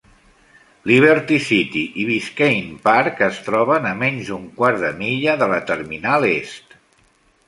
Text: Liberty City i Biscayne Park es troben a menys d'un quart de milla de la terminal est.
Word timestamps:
Liberty 0.91 1.35
City 1.47 1.81
i 2.03 2.05
Biscayne 2.07 2.73
Park 2.87 3.21
es 3.27 3.37
troben 3.49 3.85
a 3.89 3.91
menys 3.99 4.31
d'un 4.31 4.47
quart 4.63 4.81
de 4.85 4.91
milla 5.03 5.37
de 5.43 5.51
la 5.53 5.61
terminal 5.73 6.27
est. 6.31 6.75